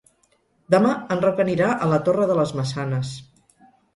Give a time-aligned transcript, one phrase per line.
[0.75, 3.15] Demà en Roc anirà a la Torre de les Maçanes.